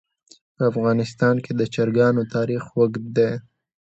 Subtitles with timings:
[0.55, 3.31] په افغانستان کې د چرګانو تاریخ اوږد دی.